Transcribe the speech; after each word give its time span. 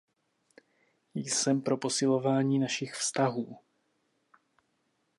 Jsem 1.13 1.61
pro 1.61 1.77
posilování 1.77 2.59
našich 2.59 2.93
vztahů. 2.93 3.59